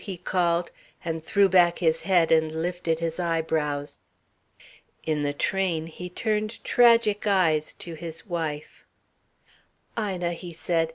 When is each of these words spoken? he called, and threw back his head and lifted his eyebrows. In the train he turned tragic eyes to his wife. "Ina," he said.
he 0.03 0.17
called, 0.17 0.71
and 1.05 1.23
threw 1.23 1.47
back 1.47 1.77
his 1.77 2.01
head 2.01 2.31
and 2.31 2.51
lifted 2.51 2.97
his 2.97 3.19
eyebrows. 3.19 3.99
In 5.03 5.21
the 5.21 5.31
train 5.31 5.85
he 5.85 6.09
turned 6.09 6.63
tragic 6.63 7.27
eyes 7.27 7.71
to 7.75 7.93
his 7.93 8.25
wife. 8.25 8.87
"Ina," 9.95 10.33
he 10.33 10.53
said. 10.53 10.89